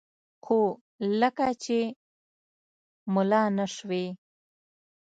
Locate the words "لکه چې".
1.19-1.79